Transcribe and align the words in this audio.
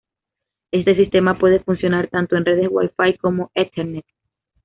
Este 0.71 0.95
sistema 0.95 1.37
puede 1.37 1.59
funcionar 1.59 2.07
tanto 2.07 2.35
en 2.35 2.43
redes 2.43 2.69
Wifi 2.71 3.19
como 3.19 3.51
Ethernet. 3.53 4.03